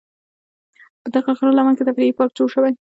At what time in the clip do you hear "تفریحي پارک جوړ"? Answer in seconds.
1.87-2.47